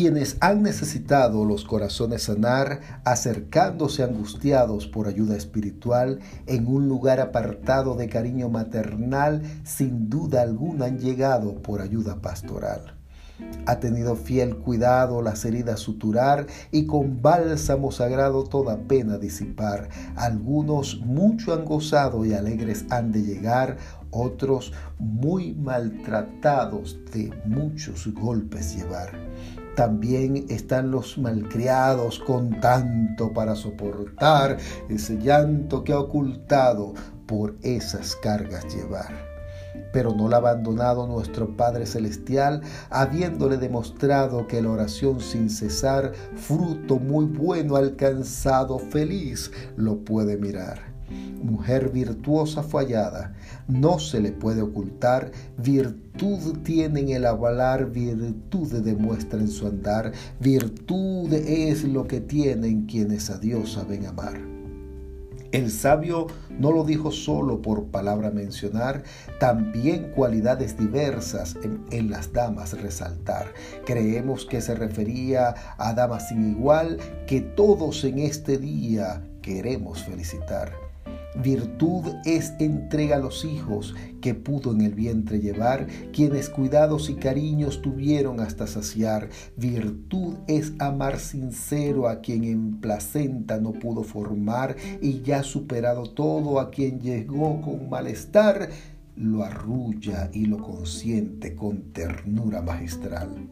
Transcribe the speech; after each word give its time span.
quienes 0.00 0.38
han 0.40 0.62
necesitado 0.62 1.44
los 1.44 1.66
corazones 1.66 2.22
sanar, 2.22 2.80
acercándose 3.04 4.02
angustiados 4.02 4.86
por 4.86 5.08
ayuda 5.08 5.36
espiritual 5.36 6.20
en 6.46 6.66
un 6.68 6.88
lugar 6.88 7.20
apartado 7.20 7.96
de 7.96 8.08
cariño 8.08 8.48
maternal, 8.48 9.42
sin 9.62 10.08
duda 10.08 10.40
alguna 10.40 10.86
han 10.86 11.00
llegado 11.00 11.60
por 11.60 11.82
ayuda 11.82 12.22
pastoral. 12.22 12.96
Ha 13.66 13.78
tenido 13.78 14.16
fiel 14.16 14.56
cuidado 14.56 15.20
las 15.20 15.44
heridas 15.44 15.80
suturar 15.80 16.46
y 16.70 16.86
con 16.86 17.20
bálsamo 17.20 17.92
sagrado 17.92 18.44
toda 18.44 18.78
pena 18.78 19.18
disipar. 19.18 19.90
Algunos 20.16 21.00
mucho 21.00 21.52
han 21.52 21.66
gozado 21.66 22.24
y 22.24 22.32
alegres 22.32 22.86
han 22.88 23.12
de 23.12 23.20
llegar, 23.20 23.76
otros 24.10 24.72
muy 24.98 25.52
maltratados 25.52 26.98
de 27.12 27.30
muchos 27.44 28.08
golpes 28.14 28.74
llevar. 28.74 29.10
También 29.76 30.46
están 30.48 30.90
los 30.90 31.18
malcriados 31.18 32.18
con 32.18 32.60
tanto 32.60 33.32
para 33.32 33.54
soportar 33.54 34.58
ese 34.88 35.16
llanto 35.18 35.84
que 35.84 35.92
ha 35.92 35.98
ocultado 35.98 36.94
por 37.26 37.56
esas 37.62 38.16
cargas 38.16 38.64
llevar 38.74 39.30
pero 39.92 40.14
no 40.14 40.28
la 40.28 40.36
ha 40.36 40.40
abandonado 40.40 41.06
nuestro 41.06 41.56
Padre 41.56 41.86
Celestial, 41.86 42.62
habiéndole 42.90 43.56
demostrado 43.56 44.46
que 44.46 44.62
la 44.62 44.70
oración 44.70 45.20
sin 45.20 45.50
cesar, 45.50 46.12
fruto 46.36 46.98
muy 46.98 47.24
bueno 47.24 47.76
alcanzado, 47.76 48.78
feliz, 48.78 49.50
lo 49.76 49.98
puede 50.04 50.36
mirar. 50.36 50.90
Mujer 51.42 51.90
virtuosa 51.90 52.62
fallada, 52.62 53.34
no 53.68 53.98
se 53.98 54.20
le 54.20 54.32
puede 54.32 54.62
ocultar, 54.62 55.30
virtud 55.56 56.58
tiene 56.62 57.00
en 57.00 57.08
el 57.10 57.26
avalar, 57.26 57.90
virtud 57.90 58.72
demuestra 58.82 59.40
en 59.40 59.48
su 59.48 59.66
andar, 59.66 60.12
virtud 60.38 61.32
es 61.32 61.84
lo 61.84 62.06
que 62.06 62.20
tienen 62.20 62.86
quienes 62.86 63.30
a 63.30 63.38
Dios 63.38 63.72
saben 63.72 64.06
amar. 64.06 64.50
El 65.52 65.72
sabio 65.72 66.28
no 66.60 66.70
lo 66.70 66.84
dijo 66.84 67.10
solo 67.10 67.60
por 67.60 67.86
palabra 67.86 68.30
mencionar, 68.30 69.02
también 69.40 70.12
cualidades 70.14 70.78
diversas 70.78 71.56
en, 71.90 72.10
las 72.10 72.32
damas 72.32 72.80
resaltar. 72.80 73.52
Creemos 73.84 74.46
que 74.46 74.60
se 74.60 74.76
refería 74.76 75.54
a 75.76 75.92
damas 75.92 76.28
sin 76.28 76.52
igual 76.52 76.98
que 77.26 77.40
todos 77.40 78.04
en 78.04 78.20
este 78.20 78.58
día 78.58 79.24
queremos 79.42 80.04
felicitar. 80.04 80.89
Virtud 81.36 82.04
es 82.24 82.54
entrega 82.58 83.16
a 83.16 83.20
los 83.20 83.44
hijos 83.44 83.94
que 84.20 84.34
pudo 84.34 84.72
en 84.72 84.80
el 84.80 84.94
vientre 84.94 85.38
llevar, 85.38 85.86
quienes 86.12 86.48
cuidados 86.48 87.08
y 87.08 87.14
cariños 87.14 87.82
tuvieron 87.82 88.40
hasta 88.40 88.66
saciar. 88.66 89.28
Virtud 89.56 90.34
es 90.48 90.72
amar 90.78 91.18
sincero 91.18 92.08
a 92.08 92.20
quien 92.20 92.44
en 92.44 92.80
placenta 92.80 93.58
no 93.60 93.72
pudo 93.72 94.02
formar 94.02 94.76
y 95.00 95.22
ya 95.22 95.42
superado 95.42 96.10
todo 96.10 96.58
a 96.58 96.70
quien 96.70 97.00
llegó 97.00 97.60
con 97.60 97.88
malestar 97.88 98.70
lo 99.20 99.44
arrulla 99.44 100.30
y 100.32 100.46
lo 100.46 100.58
consiente 100.58 101.54
con 101.54 101.92
ternura 101.92 102.62
magistral. 102.62 103.50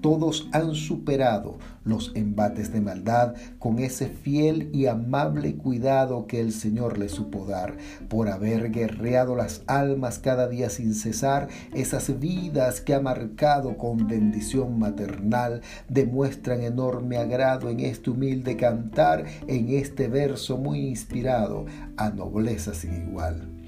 Todos 0.00 0.48
han 0.52 0.74
superado 0.74 1.58
los 1.84 2.12
embates 2.14 2.72
de 2.72 2.80
maldad 2.80 3.34
con 3.58 3.80
ese 3.80 4.06
fiel 4.08 4.70
y 4.72 4.86
amable 4.86 5.56
cuidado 5.56 6.26
que 6.26 6.40
el 6.40 6.52
Señor 6.52 6.96
les 6.96 7.12
supo 7.12 7.44
dar, 7.44 7.76
por 8.08 8.28
haber 8.28 8.70
guerreado 8.70 9.36
las 9.36 9.62
almas 9.66 10.18
cada 10.18 10.48
día 10.48 10.70
sin 10.70 10.94
cesar, 10.94 11.48
esas 11.74 12.18
vidas 12.18 12.80
que 12.80 12.94
ha 12.94 13.00
marcado 13.00 13.76
con 13.76 14.06
bendición 14.06 14.78
maternal, 14.78 15.60
demuestran 15.88 16.62
enorme 16.62 17.18
agrado 17.18 17.68
en 17.68 17.80
este 17.80 18.10
humilde 18.10 18.56
cantar, 18.56 19.26
en 19.48 19.68
este 19.70 20.08
verso 20.08 20.56
muy 20.56 20.86
inspirado 20.86 21.66
a 21.96 22.08
nobleza 22.10 22.72
sin 22.72 23.08
igual 23.08 23.59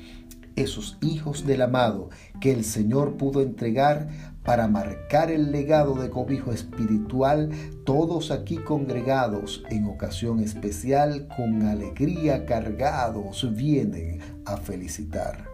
esos 0.57 0.99
hijos 1.03 1.47
del 1.47 1.63
amado 1.63 2.11
que 2.41 2.53
el 2.53 2.65
Señor 2.65 3.17
pudo 3.17 3.43
entregar 3.43 4.09
para 4.45 4.67
marcar 4.67 5.31
el 5.31 5.53
legado 5.53 5.95
de 5.95 6.11
cobijo 6.11 6.53
espiritual, 6.53 7.51
todos 7.85 8.31
aquí 8.31 8.57
congregados 8.57 9.63
en 9.71 9.87
ocasión 9.87 10.41
especial, 10.41 11.29
con 11.37 11.63
alegría 11.63 12.45
cargados, 12.45 13.55
vienen 13.55 14.21
a 14.45 14.57
felicitar. 14.57 15.52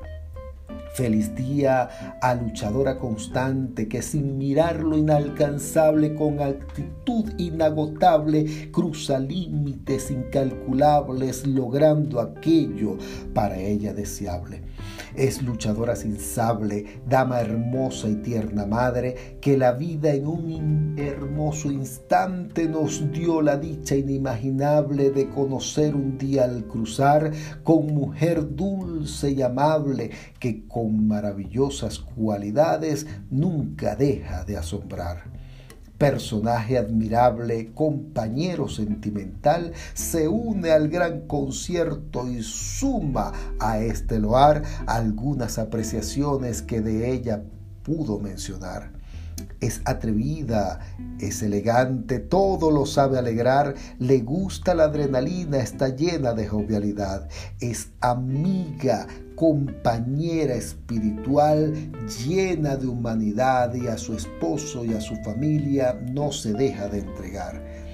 Feliz 0.92 1.34
día 1.34 2.18
a 2.20 2.34
luchadora 2.34 2.98
constante 2.98 3.88
que 3.88 4.02
sin 4.02 4.36
mirar 4.38 4.80
lo 4.80 4.96
inalcanzable 4.96 6.14
con 6.14 6.40
actitud 6.40 7.24
inagotable 7.38 8.70
cruza 8.72 9.18
límites 9.18 10.10
incalculables 10.10 11.46
logrando 11.46 12.20
aquello 12.20 12.96
para 13.32 13.58
ella 13.58 13.92
deseable. 13.94 14.62
Es 15.18 15.42
luchadora 15.42 15.96
sin 15.96 16.16
sable, 16.16 16.84
dama 17.08 17.40
hermosa 17.40 18.08
y 18.08 18.14
tierna 18.22 18.66
madre, 18.66 19.38
que 19.40 19.58
la 19.58 19.72
vida 19.72 20.14
en 20.14 20.28
un 20.28 20.94
hermoso 20.96 21.72
instante 21.72 22.68
nos 22.68 23.10
dio 23.10 23.42
la 23.42 23.56
dicha 23.56 23.96
inimaginable 23.96 25.10
de 25.10 25.28
conocer 25.30 25.96
un 25.96 26.18
día 26.18 26.44
al 26.44 26.66
cruzar 26.66 27.32
con 27.64 27.88
mujer 27.88 28.54
dulce 28.54 29.32
y 29.32 29.42
amable 29.42 30.12
que 30.38 30.68
con 30.68 31.08
maravillosas 31.08 31.98
cualidades 31.98 33.04
nunca 33.28 33.96
deja 33.96 34.44
de 34.44 34.56
asombrar 34.56 35.37
personaje 35.98 36.78
admirable, 36.78 37.72
compañero 37.74 38.68
sentimental, 38.68 39.72
se 39.94 40.28
une 40.28 40.70
al 40.70 40.88
gran 40.88 41.26
concierto 41.26 42.28
y 42.28 42.42
suma 42.42 43.32
a 43.58 43.80
este 43.80 44.20
loar 44.20 44.62
algunas 44.86 45.58
apreciaciones 45.58 46.62
que 46.62 46.80
de 46.80 47.12
ella 47.12 47.42
pudo 47.82 48.20
mencionar. 48.20 48.97
Es 49.60 49.80
atrevida, 49.84 50.80
es 51.20 51.42
elegante, 51.42 52.18
todo 52.18 52.70
lo 52.70 52.86
sabe 52.86 53.18
alegrar, 53.18 53.74
le 53.98 54.20
gusta 54.20 54.74
la 54.74 54.84
adrenalina, 54.84 55.58
está 55.58 55.88
llena 55.88 56.32
de 56.32 56.46
jovialidad, 56.46 57.28
es 57.60 57.88
amiga, 58.00 59.06
compañera 59.34 60.54
espiritual 60.54 61.72
llena 62.26 62.76
de 62.76 62.88
humanidad 62.88 63.72
y 63.74 63.86
a 63.86 63.96
su 63.96 64.14
esposo 64.14 64.84
y 64.84 64.94
a 64.94 65.00
su 65.00 65.14
familia 65.22 65.96
no 66.12 66.32
se 66.32 66.52
deja 66.52 66.88
de 66.88 66.98
entregar. 66.98 67.87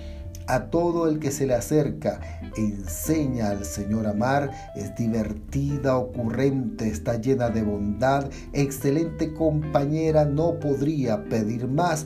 A 0.47 0.67
todo 0.67 1.09
el 1.09 1.19
que 1.19 1.31
se 1.31 1.47
le 1.47 1.55
acerca, 1.55 2.21
enseña 2.57 3.51
al 3.51 3.65
Señor 3.65 4.07
a 4.07 4.11
amar, 4.11 4.51
es 4.75 4.95
divertida, 4.95 5.97
ocurrente, 5.97 6.89
está 6.89 7.21
llena 7.21 7.49
de 7.49 7.63
bondad, 7.63 8.31
excelente 8.53 9.33
compañera, 9.33 10.25
no 10.25 10.59
podría 10.59 11.25
pedir 11.25 11.67
más. 11.67 12.05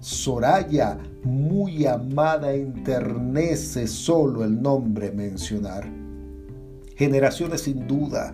Soraya, 0.00 0.98
muy 1.24 1.84
amada, 1.86 2.52
enternece 2.52 3.86
solo 3.86 4.44
el 4.44 4.62
nombre 4.62 5.10
mencionar 5.10 5.98
generaciones 6.98 7.62
sin 7.62 7.86
duda 7.86 8.32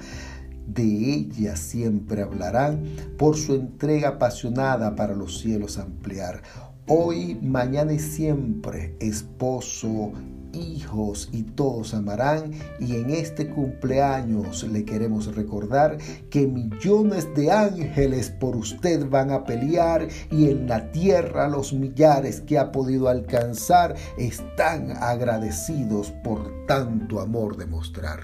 de 0.66 0.82
ella 0.82 1.54
siempre 1.54 2.22
hablarán 2.22 2.82
por 3.18 3.36
su 3.36 3.54
entrega 3.54 4.08
apasionada 4.10 4.96
para 4.96 5.14
los 5.14 5.38
cielos 5.38 5.76
ampliar. 5.76 6.42
Hoy, 6.86 7.38
mañana 7.40 7.94
y 7.94 7.98
siempre, 7.98 8.94
esposo, 9.00 10.12
hijos 10.52 11.30
y 11.32 11.42
todos 11.42 11.94
amarán 11.94 12.52
y 12.78 12.96
en 12.96 13.08
este 13.08 13.48
cumpleaños 13.48 14.64
le 14.64 14.84
queremos 14.84 15.34
recordar 15.34 15.96
que 16.28 16.46
millones 16.46 17.26
de 17.34 17.50
ángeles 17.50 18.28
por 18.28 18.54
usted 18.54 19.08
van 19.08 19.30
a 19.30 19.44
pelear 19.44 20.08
y 20.30 20.50
en 20.50 20.68
la 20.68 20.92
tierra 20.92 21.48
los 21.48 21.72
millares 21.72 22.42
que 22.42 22.58
ha 22.58 22.70
podido 22.70 23.08
alcanzar 23.08 23.94
están 24.18 24.90
agradecidos 24.98 26.10
por 26.22 26.66
tanto 26.66 27.18
amor 27.18 27.56
demostrar. 27.56 28.20